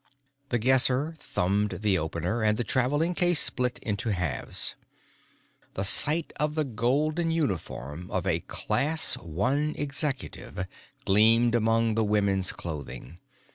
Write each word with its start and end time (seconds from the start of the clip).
The 0.49 0.57
Guesser 0.57 1.13
thumbed 1.19 1.83
the 1.83 1.99
opener, 1.99 2.41
and 2.41 2.57
the 2.57 2.63
traveling 2.63 3.13
case 3.13 3.39
split 3.39 3.77
into 3.83 4.09
halves. 4.11 4.73
The 5.75 5.83
sight 5.83 6.33
of 6.37 6.55
the 6.55 6.63
golden 6.63 7.29
uniform 7.29 8.09
of 8.09 8.25
a 8.25 8.39
Class 8.39 9.15
One 9.19 9.75
Executive 9.77 10.65
gleamed 11.05 11.53
among 11.53 11.93
the 11.93 12.03
women's 12.03 12.51
clothing. 12.51 13.19